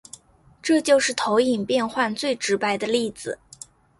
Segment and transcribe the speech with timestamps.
[0.63, 3.37] 这就是投影变换最直白的例子。